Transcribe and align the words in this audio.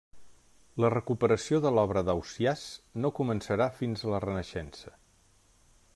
La 0.83 0.89
recuperació 0.93 1.59
de 1.65 1.73
l'obra 1.75 2.03
d'Ausiàs 2.07 2.65
no 3.05 3.13
començarà 3.21 3.71
fins 3.83 4.07
a 4.07 4.13
la 4.15 4.23
Renaixença. 4.29 4.99